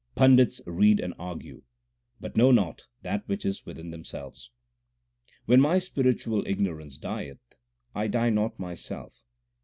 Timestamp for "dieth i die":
6.97-8.31